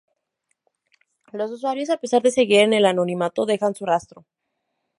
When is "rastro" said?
3.85-4.25